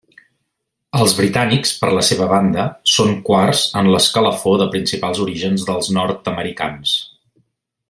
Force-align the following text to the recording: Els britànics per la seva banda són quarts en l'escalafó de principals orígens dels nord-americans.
Els 0.99 1.11
britànics 1.17 1.73
per 1.81 1.91
la 1.97 2.05
seva 2.07 2.29
banda 2.31 2.65
són 2.93 3.13
quarts 3.29 3.61
en 3.83 3.91
l'escalafó 3.97 4.55
de 4.63 4.69
principals 4.73 5.23
orígens 5.27 5.69
dels 5.69 5.93
nord-americans. 6.01 6.97